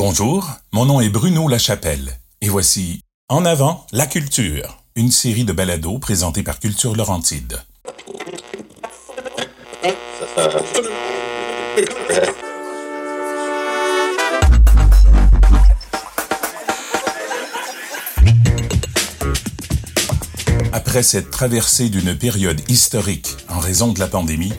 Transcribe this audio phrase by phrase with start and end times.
[0.00, 5.52] Bonjour, mon nom est Bruno Lachapelle et voici En avant la culture, une série de
[5.52, 7.58] balados présentés par Culture Laurentide.
[20.72, 24.52] Après cette traversée d'une période historique en raison de la pandémie,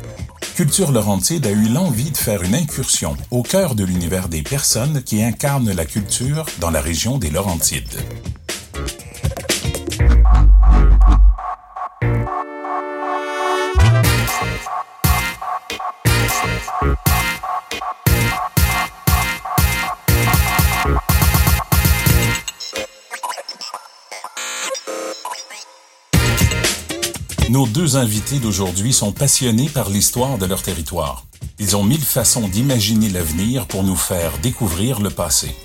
[0.59, 5.01] Culture Laurentide a eu l'envie de faire une incursion au cœur de l'univers des personnes
[5.03, 7.97] qui incarnent la culture dans la région des Laurentides.
[27.49, 31.23] Nos deux invités d'aujourd'hui sont passionnés par l'histoire de leur territoire.
[31.57, 35.55] Ils ont mille façons d'imaginer l'avenir pour nous faire découvrir le passé.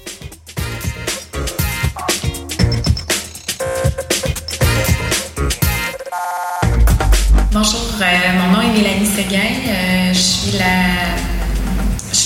[7.52, 9.38] Bonjour, euh, mon nom est Mélanie Séguin.
[9.68, 10.94] Euh, je suis la.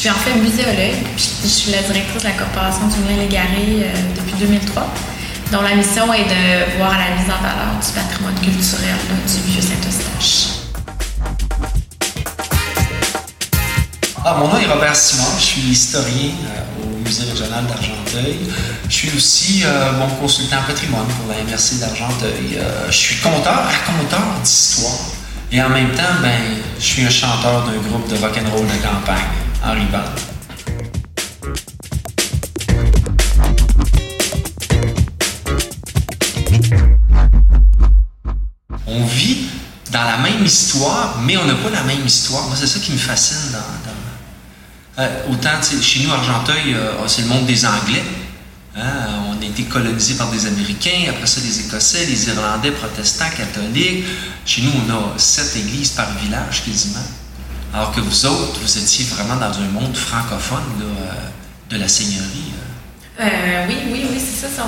[0.08, 4.34] En fait muséologue, je suis la directrice de la Corporation du Moulin Légaré euh, depuis
[4.38, 4.86] 2003
[5.52, 9.50] dont la mission est de voir à la mise en valeur du patrimoine culturel du
[9.50, 10.58] vieux Saint-Eustache.
[14.24, 18.36] Ah, mon nom est Robert Simon, je suis historien euh, au Musée régional d'Argenteuil.
[18.88, 22.58] Je suis aussi euh, mon consultant patrimoine pour la MRC d'Argenteuil.
[22.58, 24.98] Euh, je suis conteur, raconteur d'histoire.
[25.50, 29.16] Et en même temps, ben, je suis un chanteur d'un groupe de rock'n'roll de campagne,
[29.64, 30.37] Henri Band.
[40.48, 42.44] Histoire, mais on n'a pas la même histoire.
[42.46, 43.56] Moi, c'est ça qui me fascine
[44.98, 48.02] Euh, autant, chez nous, Argenteuil, euh, c'est le monde des Anglais.
[48.76, 53.30] Hein, On a été colonisé par des Américains, après ça, les Écossais, les Irlandais, protestants,
[53.36, 54.04] catholiques.
[54.44, 57.08] Chez nous, on a sept églises par village quasiment.
[57.72, 62.52] Alors que vous autres, vous étiez vraiment dans un monde francophone euh, de la seigneurie.
[63.68, 64.48] oui, oui, oui, c'est ça.
[64.56, 64.64] ça,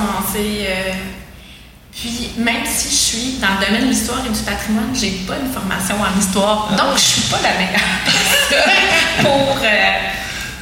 [1.95, 5.35] Puis, même si je suis dans le domaine de l'histoire et du patrimoine, j'ai pas
[5.45, 9.99] une formation en histoire, donc je suis pas la meilleure pour, euh,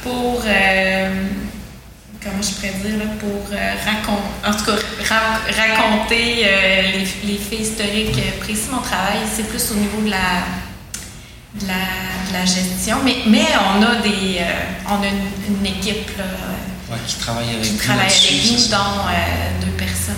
[0.03, 1.25] pour euh,
[2.21, 7.37] comment je pourrais dire, là, pour euh, racon- en tout cas, ra- raconter les, les
[7.37, 8.67] faits historiques précis.
[8.71, 10.43] Mon travail, c'est plus au niveau de la,
[11.61, 11.73] de la,
[12.29, 13.45] de la gestion, mais, mais
[13.77, 14.41] on a des,
[14.89, 16.23] on a une, une équipe là,
[16.91, 20.15] Ouais, qui travaille avec qui vous travaille avec nous, dont deux personnes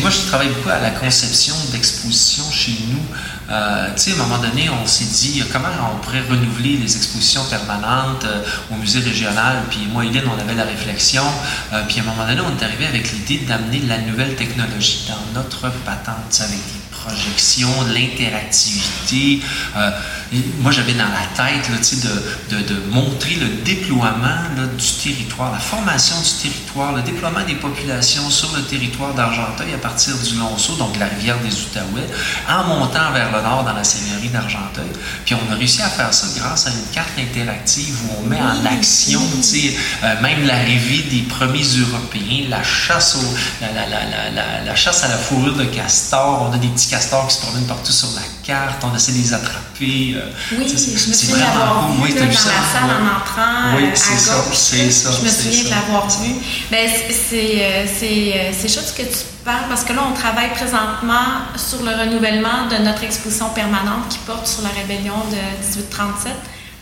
[0.00, 2.98] Moi, je travaille beaucoup à la conception d'expositions chez nous.
[3.48, 6.78] Euh, tu sais, à un moment donné, on s'est dit euh, comment on pourrait renouveler
[6.78, 8.42] les expositions permanentes euh,
[8.72, 9.62] au musée régional?
[9.70, 11.22] Puis moi, Hélène, on avait la réflexion.
[11.86, 15.40] Puis à un moment donné, on est arrivé avec l'idée d'amener la nouvelle technologie dans
[15.40, 19.40] notre patente, avec des projections, de l'interactivité.
[19.76, 19.90] Euh,
[20.60, 25.52] moi, j'avais dans la tête là, de, de, de montrer le déploiement là, du territoire,
[25.52, 30.36] la formation du territoire, le déploiement des populations sur le territoire d'Argenteuil à partir du
[30.38, 32.08] Lonceau, donc de la rivière des Outaouais,
[32.48, 34.88] en montant vers le nord dans la seigneurie d'Argenteuil.
[35.26, 38.40] Puis on a réussi à faire ça grâce à une carte interactive où on met
[38.40, 44.30] en action, euh, même l'arrivée des premiers Européens, la chasse, au, la, la, la, la,
[44.30, 46.48] la- la chasse à la fourrure de castor.
[46.48, 48.82] On a des petits castors qui se promènent partout sur la carte.
[48.84, 50.14] On essaie de les attraper.
[50.14, 51.96] euh, Oui, je me c'est souviens vraiment d'avoir cool.
[51.96, 52.50] vu Oui, là, dans vu la ça?
[52.72, 52.96] salle Ouais.
[53.02, 54.56] en entrant Oui, c'est à ça, gauche.
[54.56, 55.64] c'est ça, Je me souviens ça.
[55.64, 56.30] de l'avoir vu.
[56.70, 61.82] Ben, c'est- euh, euh, ce que tu parles parce que là, on travaille présentement sur
[61.82, 65.36] le renouvellement de notre exposition permanente qui porte sur la rébellion de
[65.66, 66.32] 1837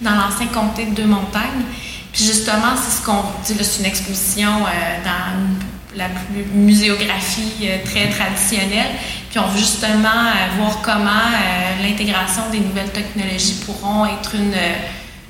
[0.01, 1.65] dans l'ancien comté de Deux-Montagnes.
[2.13, 6.07] Puis justement, c'est ce qu'on dit, c'est une exposition euh, dans la
[6.55, 8.91] muséographie euh, très traditionnelle.
[9.31, 14.53] Puis on veut justement euh, voir comment euh, l'intégration des nouvelles technologies pourront être une,
[14.55, 14.75] euh,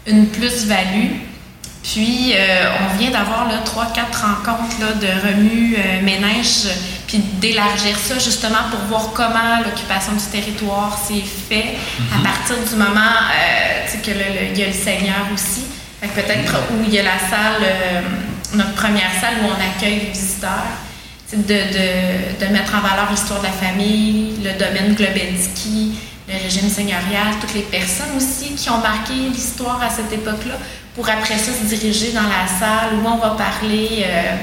[0.06, 1.12] une plus-value.
[1.82, 6.68] Puis on vient d'avoir trois, quatre rencontres là, de remue-ménage,
[7.06, 11.76] puis d'élargir ça justement pour voir comment l'occupation du territoire s'est fait
[12.14, 13.16] à partir du moment
[14.04, 15.62] que le- le- il y a le Seigneur aussi.
[16.00, 17.64] Fait que peut-être où il y a la salle,
[18.54, 20.66] notre première salle où on accueille les visiteurs,
[21.32, 25.92] de, de, mettre en valeur l'histoire de la famille, le domaine Globensky,
[26.28, 30.54] le régime seigneurial, toutes les personnes aussi qui ont marqué l'histoire à cette époque-là,
[30.94, 34.36] pour après ça se diriger dans la salle où on va parler euh,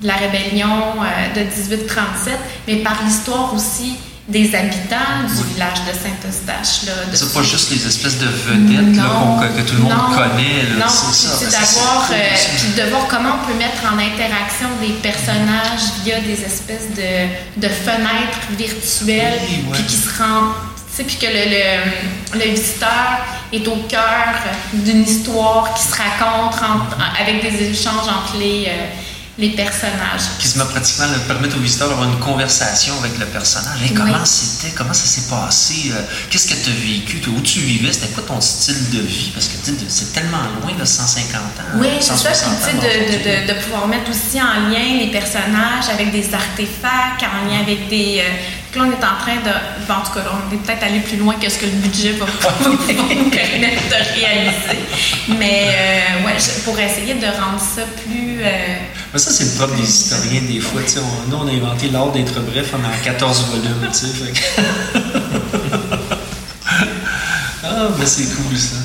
[0.00, 2.38] de la rébellion euh, de 1837,
[2.68, 3.96] mais par l'histoire aussi
[4.30, 6.88] des habitants du village de Saint-Eustache.
[7.12, 10.62] C'est pas juste les espèces de vedettes là, que tout le monde connaît.
[10.78, 12.16] Là, non, c'est d'avoir, euh,
[12.58, 17.60] puis de voir comment on peut mettre en interaction des personnages via des espèces de,
[17.60, 19.40] de fenêtres virtuelles,
[19.72, 20.54] puis qui se rendent
[21.04, 23.20] puis que le, le, visiteur
[23.52, 24.34] est au cœur
[24.74, 26.60] d'une histoire qui se raconte
[27.18, 28.86] avec des échanges entre les, euh,
[29.40, 30.36] les personnages.
[30.38, 33.78] Qui se met pratiquement le permettre au visiteur d'avoir une conversation avec le personnage.
[33.96, 37.92] comment c'était, comment ça s'est passé, euh, qu'est-ce que tu as vécu, où tu vivais,
[37.92, 39.54] c'était quoi ton style de vie, parce que
[39.88, 41.42] c'est tellement loin de 150 ans.
[41.76, 46.12] Oui, c'est ça, puis de, de, de, pouvoir mettre aussi en lien les personnages avec
[46.12, 49.92] des artefacts, en lien avec des, euh, là, on est en train de.
[49.92, 52.26] en tout cas, on est peut-être allé plus loin que ce que le budget va,
[52.68, 54.84] nous permettre de réaliser.
[55.38, 58.40] Mais euh, ouais, pour essayer de rendre ça plus.
[59.12, 60.82] Mais ça, c'est le propre des historiens, des fois.
[60.96, 63.90] On, nous, on a inventé l'art d'être bref en a 14 volumes.
[67.62, 68.76] Ah, ben c'est cool ça.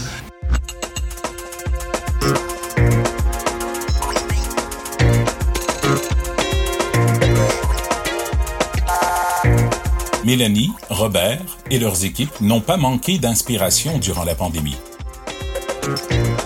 [10.24, 14.77] Mélanie, Robert et leurs équipes n'ont pas manqué d'inspiration durant la pandémie.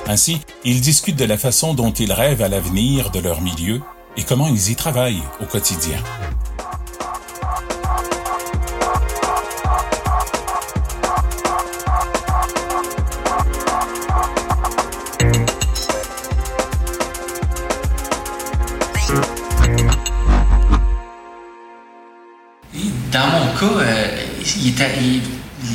[0.09, 3.79] Ainsi, ils discutent de la façon dont ils rêvent à l'avenir de leur milieu
[4.17, 5.99] et comment ils y travaillent au quotidien.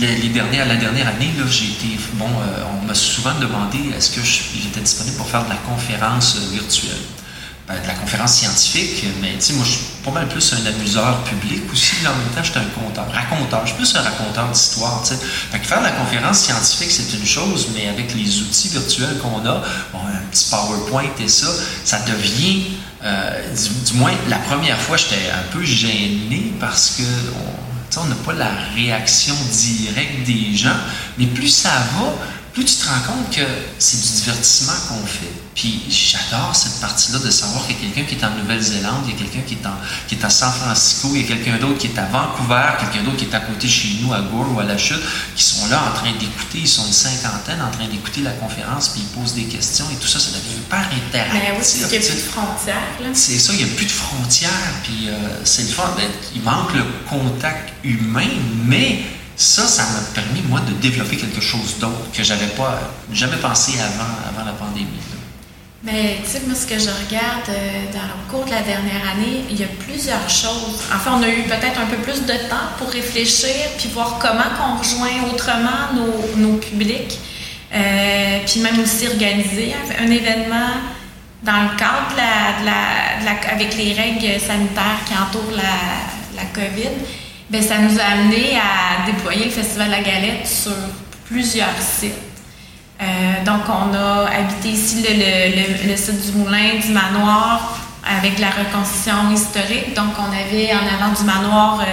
[0.01, 4.23] Les dernières, la dernière année, j'ai été, bon, euh, on m'a souvent demandé est-ce que
[4.23, 7.03] j'étais disponible pour faire de la conférence virtuelle?
[7.67, 11.25] Ben, de la conférence scientifique, mais tu moi, je suis pas mal plus un amuseur
[11.25, 11.95] public aussi.
[12.07, 13.63] en même temps, j'étais un conteur, raconteur.
[13.63, 15.15] Je suis plus un raconteur d'histoire, tu
[15.67, 19.63] faire de la conférence scientifique, c'est une chose, mais avec les outils virtuels qu'on a,
[19.95, 21.47] un petit PowerPoint et ça,
[21.87, 22.65] ça devient,
[23.03, 23.55] euh,
[23.87, 27.03] du, moins, la première fois, j'étais un peu gêné parce que
[28.03, 30.77] n'a pas la réaction directe des gens,
[31.19, 32.15] mais plus ça va,
[32.53, 33.43] plus tu te rends compte que
[33.79, 35.44] c'est du divertissement qu'on fait.
[35.55, 39.13] Puis j'adore cette partie-là de savoir qu'il y a quelqu'un qui est en Nouvelle-Zélande, il
[39.13, 39.67] y a quelqu'un qui, est
[40.09, 43.05] qui est à San Francisco, il y a quelqu'un d'autre qui est à Vancouver, quelqu'un
[43.05, 45.01] d'autre qui est à côté chez nous, à Gore ou à La Chute,
[45.37, 48.89] qui sont là en train d'écouter, ils sont une cinquantaine en train d'écouter la conférence,
[48.89, 51.35] puis ils posent des questions et tout ça, ça devient hyper interactif.
[51.35, 53.15] Mais oui, il n'y a plus de frontières.
[53.15, 55.13] C'est ça, il n'y a plus de frontières, puis euh,
[55.45, 55.95] c'est le fun.
[55.97, 58.29] Ben, il manque le contact humain,
[58.67, 59.03] mais
[59.37, 62.79] ça, ça m'a permis, moi, de développer quelque chose d'autre que j'avais pas
[63.13, 64.87] jamais pensé avant, avant la pandémie.
[65.85, 69.07] Mais tu sais, moi, ce que je regarde euh, dans le cours de la dernière
[69.13, 70.81] année, il y a plusieurs choses.
[70.95, 74.49] Enfin, on a eu peut-être un peu plus de temps pour réfléchir puis voir comment
[74.57, 77.19] qu'on rejoint autrement nos, nos publics.
[77.75, 80.73] Euh, puis même aussi organiser un, événement
[81.43, 86.93] dans le cadre de la, avec les règles sanitaires qui entourent la, la COVID.
[87.51, 90.73] Bien, ça nous a amené à déployer le Festival de la Galette sur
[91.27, 92.34] plusieurs sites.
[93.05, 97.79] Euh, donc, on a habité ici le, site du Moulin, du Manoir,
[98.19, 99.95] avec la reconstitution historique.
[99.95, 101.85] Donc, on avait en avant du manoir euh,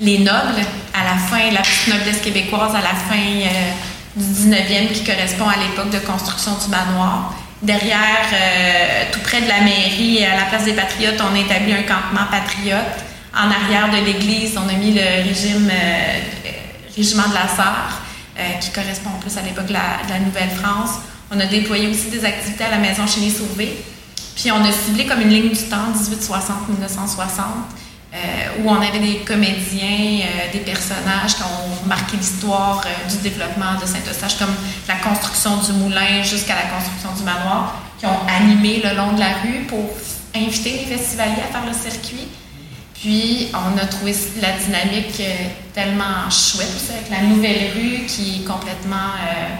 [0.00, 0.62] les nobles,
[0.94, 3.72] à la fin, la petite noblesse québécoise à la fin euh,
[4.16, 7.34] du 19e, qui correspond à l'époque de construction du manoir.
[7.62, 8.26] Derrière,
[9.12, 12.26] tout près de la mairie, à la place des Patriotes, on a établi un campement
[12.30, 12.78] patriote.
[13.34, 15.70] En arrière de l'église, on a mis le régime,
[16.94, 18.02] régiment de la Sarre,
[18.60, 20.98] qui correspond plus à l'époque de la, Nouvelle-France.
[21.30, 23.76] On a déployé aussi des activités à la maison chez les Sauvés.
[24.34, 27.40] Puis on a ciblé comme une ligne du temps 1860-1960,
[28.14, 28.16] euh,
[28.60, 34.38] où on avait des comédiens, des personnages qui ont marqué l'histoire du développement de Saint-Eustache,
[34.38, 34.54] comme
[34.86, 39.20] la construction du moulin jusqu'à la construction du manoir, qui ont animé le long de
[39.20, 39.90] la rue pour
[40.34, 42.28] inviter les festivaliers à faire le circuit.
[43.06, 48.44] Puis, on a trouvé la dynamique euh, tellement chouette avec la nouvelle rue qui est
[48.44, 49.54] complètement, euh,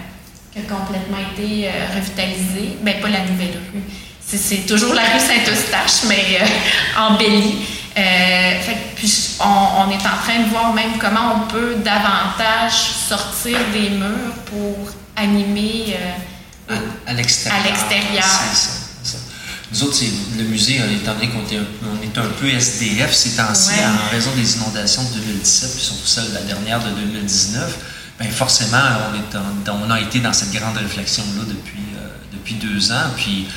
[0.52, 2.76] qui a complètement été euh, revitalisée.
[2.80, 3.82] Bien, pas la nouvelle rue.
[4.20, 6.40] C'est toujours la rue Saint-Eustache, mais
[6.98, 7.64] embellie.
[8.96, 14.34] puis on, est en train de voir même comment on peut davantage sortir des murs
[14.46, 15.96] pour animer
[17.06, 18.24] à, l'extérieur.
[19.76, 19.99] Nous autres,
[20.38, 24.56] le musée, étant donné qu'on est, est, un peu SDF ces temps-ci, en raison des
[24.56, 27.78] inondations de 2017, puis surtout celle de la dernière de 2019,
[28.18, 28.78] bien forcément,
[29.12, 33.11] on, est on, a été dans cette grande réflexion-là depuis, euh, depuis deux ans.
[33.18, 33.49] Puis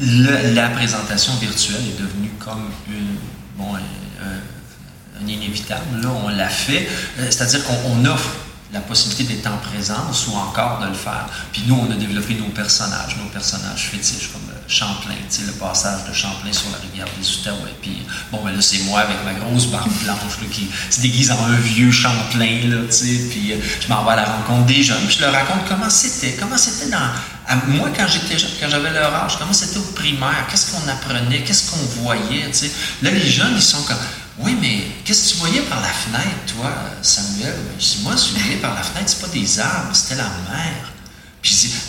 [0.00, 3.16] la présentation virtuelle est devenue comme une,
[3.56, 6.00] bon, un inévitable.
[6.02, 6.88] Là, on l'a fait.
[7.20, 8.30] Euh, c'est-à-dire qu'on offre
[8.72, 11.28] la possibilité d'être en présence ou encore de le faire.
[11.52, 16.14] Puis nous, on a développé nos personnages, nos personnages fétiches, comme Champlain, le passage de
[16.14, 17.74] Champlain sur la rivière des Outaouais.
[17.82, 21.44] Puis bon, ben là, c'est moi avec ma grosse barbe blanche qui se déguise en
[21.44, 23.28] un vieux Champlain, là, tu sais.
[23.30, 25.04] Puis euh, je m'en vais à la rencontre des jeunes.
[25.06, 27.10] Puis je leur raconte comment c'était, comment c'était dans...
[27.68, 31.70] moi, quand j'étais quand j'avais leur âge, comment c'était au primaire, qu'est-ce qu'on apprenait, qu'est-ce
[31.70, 32.70] qu'on voyait, tu sais.
[33.02, 33.98] Là, les jeunes, ils sont comme...
[34.38, 36.70] Oui, mais qu'est-ce que tu voyais par la fenêtre, toi,
[37.02, 37.56] Samuel?
[37.78, 40.30] Je moi, ce que je voyais par la fenêtre, c'est pas des arbres, c'était la
[40.48, 40.92] mer.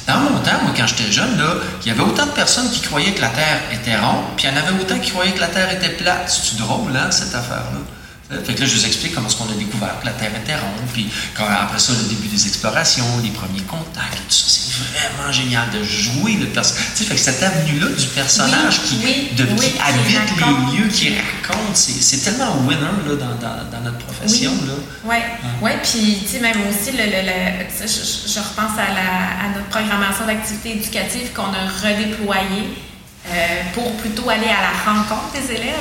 [0.07, 2.79] Dans mon temps, moi, quand j'étais jeune, là, il y avait autant de personnes qui
[2.79, 5.41] croyaient que la Terre était ronde, puis il y en avait autant qui croyaient que
[5.41, 6.29] la Terre était plate.
[6.29, 7.79] C'est-tu drôle, hein, cette affaire-là?
[8.45, 10.55] Fait que là, je vous explique comment est-ce qu'on a découvert que la Terre était
[10.55, 14.71] ronde, puis quand, après ça, le début des explorations, les premiers contacts, tout ça, c'est
[14.71, 16.85] vraiment génial de jouer le personnage.
[16.95, 18.97] Tu sais, fait que cette avenue-là du personnage qui,
[19.35, 23.97] de, qui habite les lieux, qui raconte, c'est tellement winner là, dans, dans, dans notre
[24.05, 24.51] profession.
[24.63, 24.69] Oui,
[25.05, 25.17] oui,
[25.61, 25.77] ouais.
[25.83, 30.25] puis tu sais, même aussi, le, le, je, je, repense à, la, à notre programmation
[30.25, 32.77] d'activités éducatives qu'on a redéployée
[33.27, 35.75] euh, pour plutôt aller à la rencontre des élèves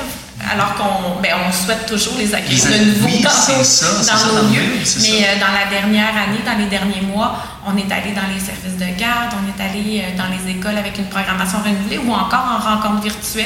[0.49, 4.79] alors qu'on ben, on souhaite toujours les accueillir de nouveau dans, nos lieux.
[5.01, 8.39] Mais euh, dans la dernière année, dans les derniers mois, on est allé dans les
[8.39, 12.11] services de garde, on est allé euh, dans les écoles avec une programmation renouvelée ou
[12.11, 13.45] encore en rencontre virtuelle.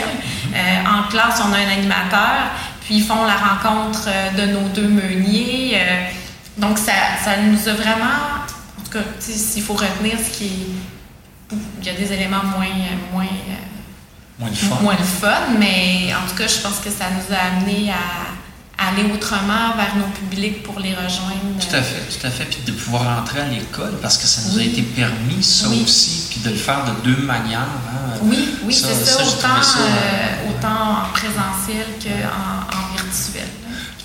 [0.53, 4.87] Euh, en classe, on a un animateur, puis ils font la rencontre de nos deux
[4.87, 5.79] meuniers.
[6.57, 8.45] donc, ça, ça, nous a vraiment,
[8.79, 11.55] en tout cas, s'il faut retenir ce qui est...
[11.81, 12.65] Il y a des éléments moins...
[13.13, 13.25] moins
[14.39, 14.75] moins le fun.
[14.81, 18.33] Moins le fun, mais en tout cas, je pense que ça nous a amené à,
[18.77, 21.39] aller autrement vers nos publics pour les rejoindre.
[21.59, 22.43] Tout à fait, tout à fait.
[22.43, 26.27] Puis de pouvoir rentrer à l'école parce que ça nous a été permis, ça aussi,
[26.29, 27.61] puis de le faire de deux manières.
[27.61, 28.19] Hein.
[28.23, 29.47] Oui, oui, c'est ça, autant,
[29.79, 33.47] euh, autant en présentiel qu'en en virtuel.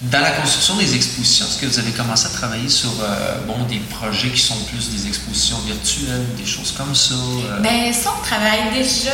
[0.02, 3.64] Dans la construction des expositions, est-ce que vous avez commencé à travailler sur euh, bon,
[3.69, 7.12] des projets qui sont plus des expositions virtuelles, des choses comme ça?
[7.12, 7.61] Euh?
[7.61, 9.11] Bien, ça, on travaille déjà,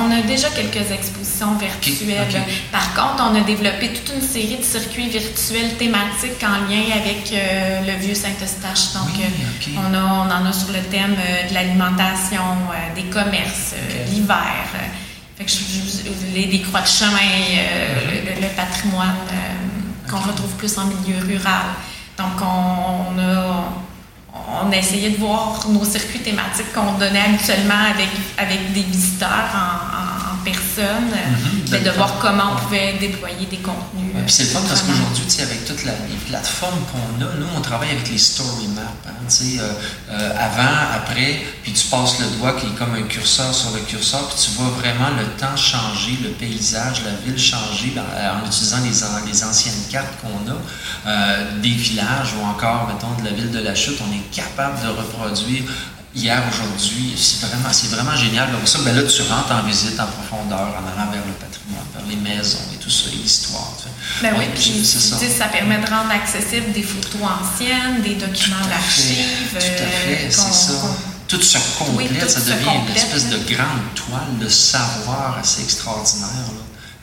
[0.00, 2.42] on, a déjà quelques expositions virtuelles.
[2.72, 7.30] Par contre, on a développé toute une série de circuits virtuels thématiques en lien avec
[7.30, 8.94] euh, le vieux Saint-Eustache.
[8.94, 9.20] Donc,
[9.76, 11.16] on, a, on en a sur le thème
[11.50, 12.40] de l'alimentation,
[12.94, 13.74] des commerces,
[14.10, 14.64] l'hiver.
[15.36, 15.50] Fait que
[16.32, 18.40] les, des croix de chemin, mm-hmm.
[18.40, 19.16] le, patrimoine
[20.14, 21.66] qu'on retrouve plus en milieu rural.
[22.16, 23.64] Donc, on, a,
[24.62, 29.50] on a essayé de voir nos circuits thématiques qu'on donnait habituellement avec, avec des visiteurs
[29.52, 31.64] en personnes, mhm.
[31.70, 34.12] mais de voir comment on pouvait déployer des contenus.
[34.24, 35.92] puis c'est le fun parce qu'aujourd'hui, avec toutes les
[36.28, 38.82] plateformes qu'on a, nous, on travaille avec les story maps.
[39.08, 39.72] Hein, euh,
[40.10, 43.80] euh, avant, après, puis tu passes le doigt qui est comme un curseur sur le
[43.80, 48.78] curseur, puis tu vois vraiment le temps changer, le paysage, la ville changer en utilisant
[48.82, 50.56] les, les anciennes cartes qu'on a,
[51.06, 53.98] euh, des villages ou encore, mettons, de la ville de la Chute.
[54.00, 55.64] On est capable de reproduire
[56.14, 57.14] hier, aujourd'hui.
[57.16, 58.48] C'est vraiment, c'est vraiment génial.
[58.64, 62.06] Ça, ben là, tu rentres en visite en profondeur, en allant vers le patrimoine, vers
[62.08, 63.72] les maisons et tout ça, et l'histoire.
[64.22, 65.18] Ben oui, puis ça.
[65.18, 65.46] ça.
[65.46, 69.50] permet de rendre accessible des photos anciennes, des documents d'archives.
[69.50, 70.72] Tout à fait, euh, c'est ça.
[71.26, 76.28] Tout se complète, ça devient une espèce de grande toile de savoir assez extraordinaire.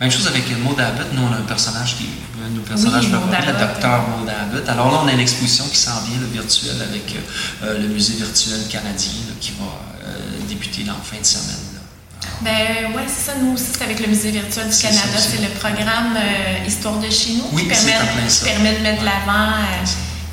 [0.02, 1.14] Même chose avec Maud Abbott.
[1.14, 4.68] Nous, on a un personnage qui est nos personnages oui, le docteur Maud Abbott.
[4.68, 7.16] Alors là, on a une exposition qui s'en vient, le virtuel, avec
[7.62, 9.66] euh, le musée virtuel canadien qui va
[10.08, 10.18] euh,
[10.50, 11.78] débuter en fin de semaine.
[12.42, 13.38] Ben oui, c'est ça.
[13.40, 15.18] Nous aussi, c'est avec le Musée virtuel du Canada.
[15.20, 17.94] C'est le programme euh, Histoire de chez nous qui, permet,
[18.28, 19.54] qui permet de mettre de l'avant,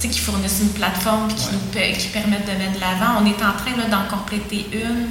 [0.00, 3.20] qui fournissent une plateforme qui, nous, qui permet de mettre de l'avant.
[3.20, 5.08] On est en train d'en compléter une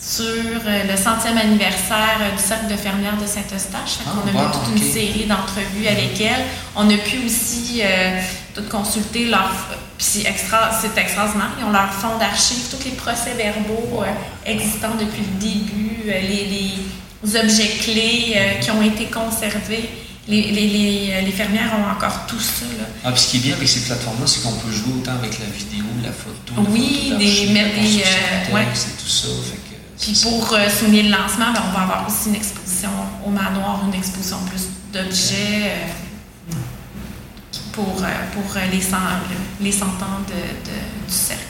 [0.00, 3.98] sur euh, le centième anniversaire euh, du Cercle de fermières de Saint-Eustache.
[4.06, 6.44] Ah, on a eu toute une série d'entrevues avec elles.
[6.74, 8.18] On a pu aussi euh,
[8.54, 9.52] tout consulter leur...
[9.98, 11.50] c'est extra, extraordinaire.
[11.58, 14.02] Ils ont leur fonds d'archives, tous les procès-verbaux
[14.46, 19.90] existants depuis le début, les, objets clés qui ont été conservés.
[20.26, 22.64] Les, les, les, fermières ont encore tout ça.
[22.78, 22.86] Là.
[23.04, 25.38] Ah, puis ce qui est bien avec ces plateformes-là, c'est qu'on peut jouer autant avec
[25.38, 26.70] la vidéo, la photo.
[26.70, 28.66] oui, des, des, ouais.
[28.74, 29.28] c'est tout ça.
[29.50, 29.69] Fait
[30.00, 32.88] puis pour euh, souligner le lancement, ben, on va avoir aussi une exposition
[33.24, 36.54] au manoir, une exposition plus d'objets euh,
[37.72, 38.42] pour, euh, pour
[38.72, 38.96] les, cent,
[39.60, 41.44] les cent ans de, du cercle.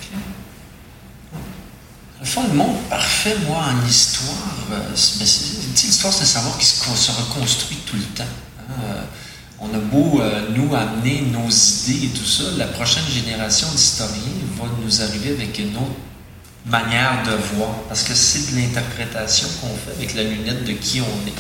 [2.19, 7.13] Le fond, le monde parfait, moi, en histoire, ben, l'histoire, c'est un savoir qui se,
[7.13, 8.25] reconstruit tout le temps.
[8.69, 9.05] Hein.
[9.61, 10.21] On a beau,
[10.57, 14.17] nous, amener nos idées et tout ça, la prochaine génération d'historiens
[14.59, 15.97] va nous arriver avec une autre
[16.67, 21.01] manière de voir, parce que c'est de l'interprétation qu'on fait avec la lunette de qui
[21.01, 21.35] on est.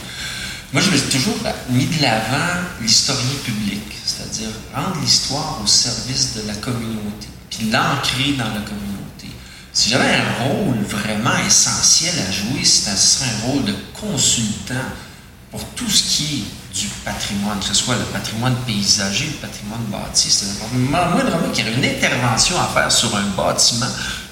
[0.73, 1.37] Moi, je me suis toujours
[1.71, 8.33] mis de l'avant l'historien public, c'est-à-dire rendre l'histoire au service de la communauté, puis l'ancrer
[8.39, 9.29] dans la communauté.
[9.73, 14.75] Si j'avais un rôle vraiment essentiel à jouer, ce serait un rôle de consultant
[15.50, 19.83] pour tout ce qui est du patrimoine, que ce soit le patrimoine paysager, le patrimoine
[19.91, 20.31] bâti.
[20.31, 23.89] C'est moi, vraiment qu'il y aurait une intervention à faire sur un bâtiment,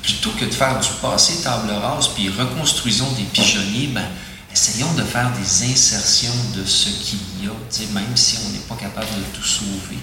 [0.08, 4.06] plutôt que de faire du passé table rase, puis reconstruisons des pigeonniers, ben,
[4.52, 8.76] essayons de faire des insertions de ce qu'il y a, même si on n'est pas
[8.76, 9.98] capable de tout sauver.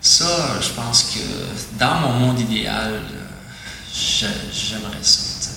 [0.00, 3.00] Ça, je pense que dans mon monde idéal,
[3.92, 5.50] j'aimerais ça.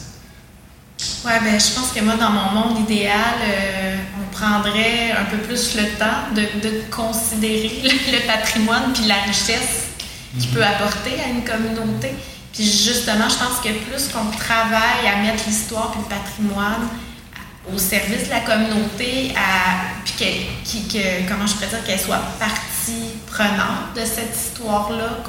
[1.26, 5.38] Oui, ben, je pense que moi, dans mon monde idéal, euh, on prendrait un peu
[5.38, 9.88] plus le temps de, de considérer le, patrimoine puis la richesse
[10.40, 10.56] qu'il mhm.
[10.56, 12.14] peut apporter à une communauté.
[12.60, 16.90] Justement, je pense que plus qu'on travaille à mettre l'histoire puis le patrimoine
[17.74, 19.34] au service de la communauté,
[20.04, 25.20] puis que, que, comment je qu'elle soit partie prenante de cette histoire-là,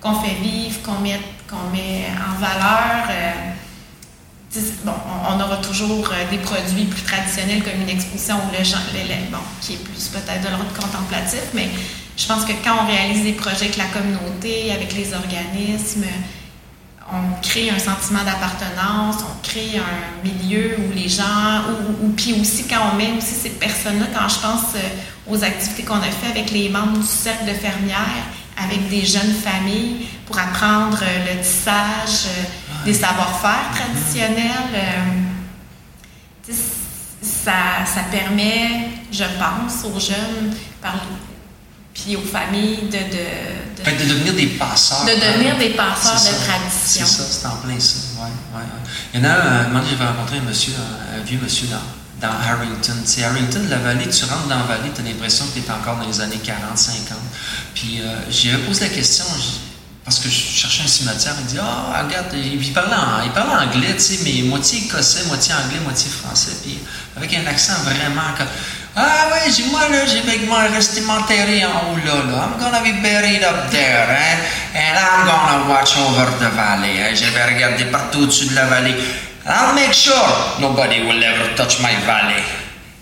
[0.00, 1.18] qu'on fait vivre, qu'on met,
[1.50, 3.08] qu'on met en valeur.
[3.10, 4.92] Euh, bon,
[5.30, 9.74] on, aura toujours euh, des produits plus traditionnels comme une exposition ou le, bon, qui
[9.74, 11.70] est plus peut-être de l'ordre contemplatif, mais
[12.16, 16.04] je pense que quand on réalise des projets avec la communauté, avec les organismes,
[17.12, 21.62] on crée un sentiment d'appartenance, on crée un milieu où les gens,
[22.02, 25.82] ou, puis aussi quand on met aussi ces personnes-là, quand je pense euh, aux activités
[25.82, 28.26] qu'on a fait avec les membres du cercle de fermières,
[28.56, 32.30] avec des jeunes familles pour apprendre euh, le tissage,
[32.84, 34.72] des savoir-faire traditionnels.
[34.74, 36.52] Euh,
[37.22, 40.94] ça, ça, permet, je pense, aux jeunes, par,
[41.92, 43.26] puis aux familles de, de,
[43.84, 45.04] de, de devenir des passeurs.
[45.04, 47.06] De devenir des passeurs de tradition.
[47.06, 47.96] C'est ça, c'est en plein ça.
[48.18, 48.64] Ouais, ouais,
[49.14, 52.34] Il y en a un, moment j'avais rencontré un monsieur, un, vieux monsieur dans, dans
[52.34, 52.94] Harrington.
[53.04, 55.70] C'est Harrington, la vallée, tu rentres dans la vallée, tu as l'impression que tu es
[55.70, 57.18] encore dans les années 40, 50.
[57.74, 59.24] Puis euh, j'ai posé la question,
[60.04, 63.66] parce que je cherchais un cimetière, il dit Ah, regarde, il parlait, en, il parlait
[63.66, 66.78] anglais, tu sais, mais moitié écossais, moitié anglais, moitié français, puis
[67.16, 68.48] avec un accent vraiment comme
[68.94, 70.20] Ah, oui, j'ai moi, là, j'ai
[70.74, 72.44] resté m'enterrer en haut là, là.
[72.44, 74.38] I'm gonna be buried up there, hein,
[74.74, 77.00] and I'm gonna watch over the valley.
[77.00, 77.14] Hein.
[77.14, 78.94] Je vais regarder partout au-dessus de la vallée.
[79.46, 80.14] I'll make sure
[80.60, 82.42] nobody will ever touch my valley.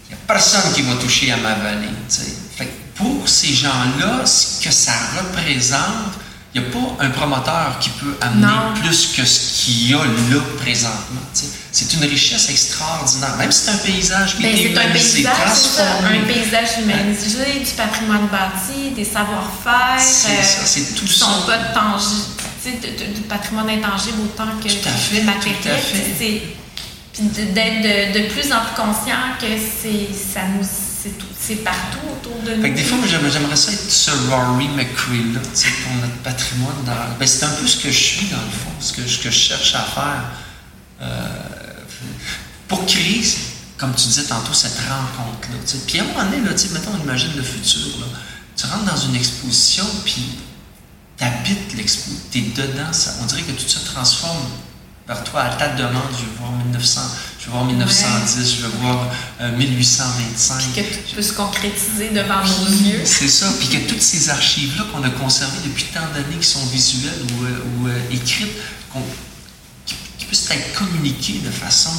[0.09, 2.33] Il a personne qui va toucher à ma vallée, tu sais.
[2.57, 6.20] Fait pour ces gens-là, ce que ça représente,
[6.53, 9.99] il n'y a pas un promoteur qui peut amener plus que ce qu'il y a
[9.99, 11.21] là présentement.
[11.33, 13.37] C'est une richesse extraordinaire.
[13.37, 18.27] Même si c'est un paysage qui ben, est humanisé, c'est un paysage humanisé, du patrimoine
[18.27, 20.01] bâti, des savoir-faire.
[20.01, 21.27] C'est euh, ça, c'est tout ça.
[21.47, 25.81] pas tangibles, du patrimoine intangible autant que le matériel.
[27.13, 29.47] Puis d'être de, de, plus en plus conscient que
[30.33, 30.90] ça nous
[31.39, 32.63] c'est partout autour de nous.
[32.63, 36.75] Fait que des fois, j'aimerais ça être ce Rory McCree là, pour notre patrimoine.
[37.19, 39.31] Ben, c'est un peu ce que je suis dans le fond, ce que, ce que
[39.31, 40.25] je cherche à faire.
[41.03, 41.29] Euh,
[42.69, 43.25] pour créer,
[43.79, 45.57] comme tu disais tantôt, cette rencontre-là.
[45.87, 47.99] Puis à un moment donné, là, mettons, on imagine le futur.
[48.01, 48.07] Là.
[48.57, 50.39] Tu rentres dans une exposition, puis
[51.17, 54.47] tu habites l'expo, tu es dedans, ça, on dirait que tout se transforme
[55.09, 56.03] vers toi à ta demande.
[56.13, 57.01] Je veux voir 1900,
[57.41, 59.09] je veux voir 1910, je veux voir
[59.57, 60.55] 1825.
[60.55, 63.01] Euh, puis que tout peut se concrétiser devant nos yeux.
[63.07, 63.51] C'est ça.
[63.59, 67.47] Puis que toutes ces archives-là qu'on a conservées depuis tant d'années, qui sont visuelles ou,
[67.47, 68.53] euh, euh, écrites,
[69.87, 71.91] qui, puissent être communiquées de façon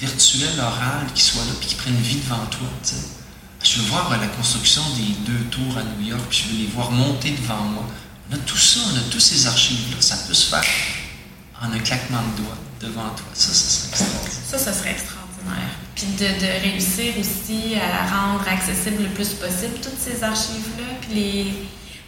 [0.00, 2.66] virtuelle, orale, qui soient là, puis qui prennent vie devant toi.
[3.62, 6.66] Je veux voir la construction des deux tours à New York, puis je veux les
[6.66, 7.84] voir monter devant moi.
[8.30, 9.98] On a tout ça, on a tous ces archives-là.
[10.00, 10.64] Ça peut se faire
[11.62, 13.26] en un claquement de doigts devant toi.
[13.34, 14.40] Ça, ça serait extraordinaire.
[14.50, 15.70] Ça, ça serait extraordinaire.
[15.94, 21.14] Puis de, de réussir aussi à rendre accessible le plus possible toutes ces archives-là, puis
[21.14, 21.54] les...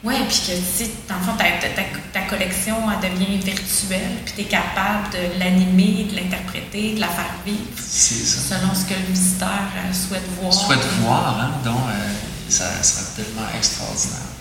[0.05, 1.83] Oui, puis que, sais, dans le fond, ta, ta,
[2.13, 7.07] ta, collection, elle devient virtuelle, puis tu es capable de l'animer, de l'interpréter, de la
[7.07, 7.61] faire vivre.
[7.77, 8.57] C'est ça.
[8.57, 10.53] Selon ce que le visiteur euh, souhaite voir.
[10.53, 12.13] Souhaite voir, hein, donc euh,
[12.49, 14.33] ça sera tellement extraordinaire.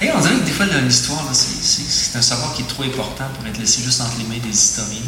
[0.00, 1.26] Et on dirait que des fois, l'histoire,
[2.12, 4.50] c'est un savoir qui est trop important pour être laissé juste entre les mains des
[4.50, 4.98] historiens.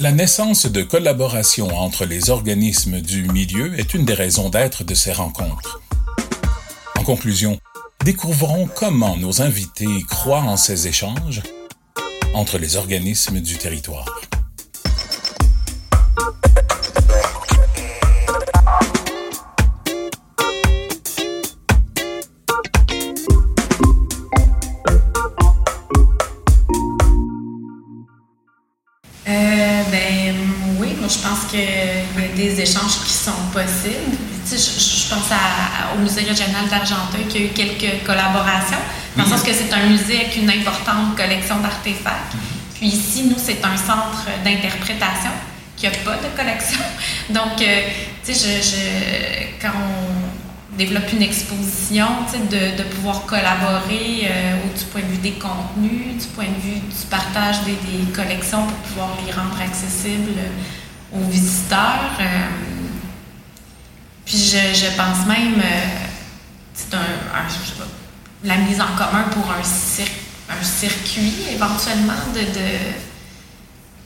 [0.00, 4.94] La naissance de collaborations entre les organismes du milieu est une des raisons d'être de
[4.94, 5.82] ces rencontres.
[6.98, 7.58] En conclusion,
[8.04, 11.42] découvrons comment nos invités croient en ces échanges
[12.34, 14.20] entre les organismes du territoire.
[32.44, 34.16] Des échanges qui sont possibles.
[34.46, 35.30] Je, je, pense
[35.94, 38.82] au Musée régional d'Argenteuil qui a eu quelques collaborations,
[39.16, 42.34] dans le sens que c'est un musée avec une importante collection d'artefacts.
[42.74, 45.30] Puis ici, nous, c'est un centre d'interprétation
[45.76, 46.80] qui n'a pas de collection.
[47.30, 47.80] Donc, euh,
[48.24, 52.06] tu sais, je, quand on développe une exposition,
[52.50, 56.80] de, de, pouvoir collaborer euh, du point de vue des contenus, du point de vue
[56.80, 60.32] du partage des, des collections pour pouvoir les rendre accessibles
[61.14, 62.10] aux visiteurs.
[62.20, 62.24] Euh,
[64.24, 65.62] puis je, je, pense même,
[66.72, 66.98] c'est un,
[68.42, 69.60] la mise en commun pour un,
[70.54, 72.40] un circuit éventuellement de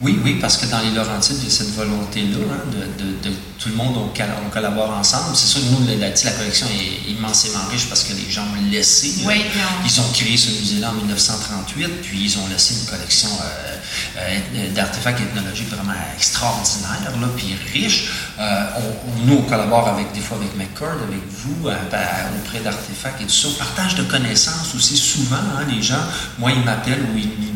[0.01, 3.29] oui, oui, parce que dans les Laurentides, il y a cette volonté-là hein, de, de,
[3.29, 4.09] de, tout le monde, on,
[4.45, 5.35] on collabore ensemble.
[5.35, 8.71] C'est sûr que nous, la, la, collection est immensément riche parce que les gens ont
[8.71, 9.13] laissé.
[9.25, 9.43] Oui,
[9.83, 13.75] ils ont créé ce musée-là en 1938, puis ils ont laissé une collection euh,
[14.19, 18.07] euh, d'artefacts ethnologiques vraiment extraordinaire, là, puis riche.
[18.39, 23.25] Euh, on, nous, on collabore avec, des fois avec McCord, avec vous, auprès d'artefacts et
[23.25, 23.49] tout ça.
[23.57, 26.03] partage de connaissances aussi, souvent, hein, les gens,
[26.37, 27.48] moi, ils m'appellent ou ils,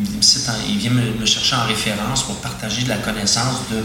[0.68, 3.82] ils, viennent me, chercher en référence pour partager de la connaissance de,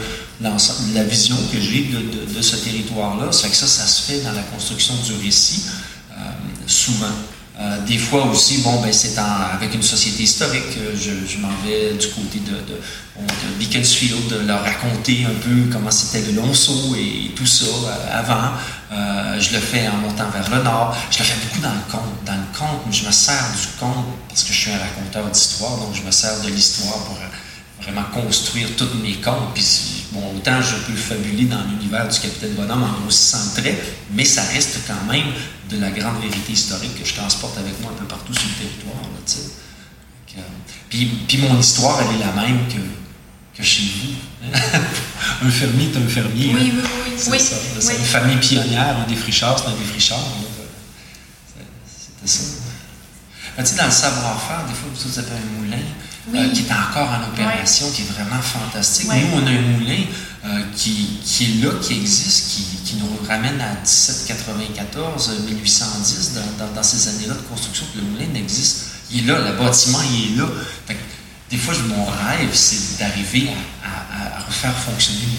[0.93, 1.89] la vision que j'ai
[2.35, 3.31] de, ce territoire-là.
[3.31, 5.63] Ça fait que ça, ça se fait dans la construction du récit,
[6.11, 6.15] euh,
[6.67, 7.15] souvent.
[7.59, 10.77] Euh, des fois aussi, bon, ben, c'est avec une société historique.
[10.95, 12.79] Je, je m'en vais du côté de, de,
[14.29, 18.53] de, leur raconter un peu comment c'était le Lonceau et, tout ça euh, avant.
[18.91, 20.95] Euh, je le fais en montant vers le nord.
[21.11, 22.25] Je le fais beaucoup dans le conte.
[22.25, 25.95] Dans conte, je me sers du conte parce que je suis un raconteur d'histoire, donc
[25.95, 27.17] je me sers de l'histoire pour
[27.81, 29.53] vraiment construire tous mes contes.
[29.53, 33.61] Puis, bon, autant je peux le fabuler dans l'univers du Capitaine Bonhomme en grossissant le
[33.61, 33.79] trait,
[34.11, 35.27] mais ça reste quand même
[35.69, 38.65] de la grande vérité historique que je transporte avec moi un peu partout sur le
[38.65, 39.01] territoire.
[39.03, 40.43] Là,
[40.89, 44.51] puis, puis, mon histoire, elle est la même que, que chez vous.
[45.45, 46.51] un fermier est un fermier.
[46.53, 47.13] Oui, oui, oui.
[47.17, 47.55] C'est ça.
[47.79, 50.19] C'est une famille pionnière, un défricheur, c'est un défricheur.
[52.25, 52.43] C'était ça.
[53.57, 55.83] tu sais, dans le savoir-faire, des fois, vous avez un moulin.
[56.35, 59.07] Euh, qui est encore en opération, qui est vraiment fantastique.
[59.07, 60.03] Nous, on a un moulin
[60.45, 66.65] euh, qui, qui, est là, qui existe, qui, qui nous ramène à 1794, 1810, dans,
[66.65, 67.85] dans, dans ces années-là de construction.
[67.95, 68.85] Le moulin n'existe.
[69.11, 70.45] Il est là, le bâtiment, il est là.
[71.49, 73.49] des fois, mon rêve, c'est d'arriver
[73.83, 75.38] à, à, refaire fonctionner le moulin.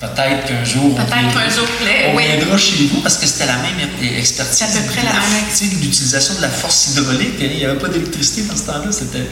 [0.00, 3.78] peut-être qu'un jour, on viendra chez vous parce que c'était la même
[4.16, 4.56] expertise.
[4.58, 7.34] C'est à peu près la même L'utilisation de la force hydraulique.
[7.40, 7.48] Hein.
[7.50, 8.92] il n'y avait pas d'électricité dans ce temps-là.
[8.92, 9.26] C'était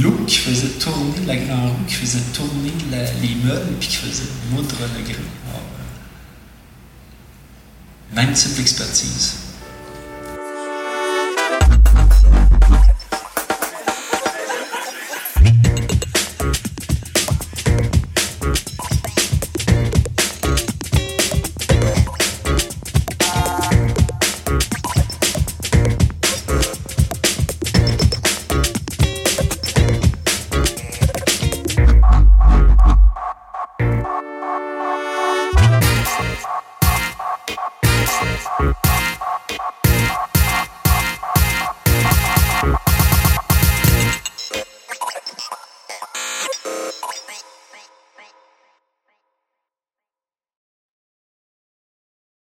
[0.00, 2.72] l'eau qui faisait tourner la grande roue, qui faisait tourner
[3.22, 5.22] les meubles, puis qui faisait moudre le grain.
[8.14, 9.45] Même type d'expertise.